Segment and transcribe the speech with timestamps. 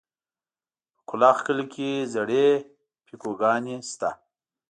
[0.95, 2.47] په کلاخ کلي کې زړې
[3.05, 4.09] پيکوگانې شته.